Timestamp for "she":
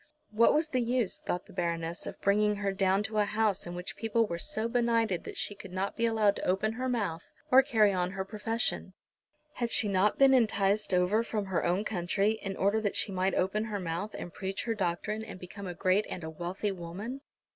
5.37-5.53, 9.69-9.87, 12.95-13.11